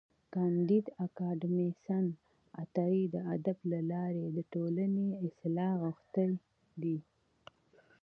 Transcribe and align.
کانديد 0.33 0.85
اکاډميسن 1.05 2.05
عطایي 2.63 3.03
د 3.13 3.15
ادب 3.35 3.57
له 3.71 3.79
لارې 3.91 4.23
د 4.27 4.37
ټولني 4.53 5.07
اصلاح 5.25 5.71
غوښتې 5.81 6.27
ده. 6.81 6.95